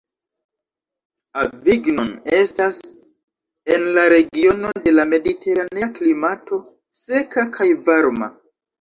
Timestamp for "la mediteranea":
4.97-5.93